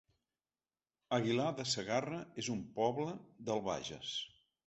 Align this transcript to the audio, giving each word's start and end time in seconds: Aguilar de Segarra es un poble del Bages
Aguilar 1.17 1.49
de 1.59 1.65
Segarra 1.73 2.23
es 2.43 2.49
un 2.55 2.65
poble 2.79 3.15
del 3.51 3.65
Bages 3.71 4.17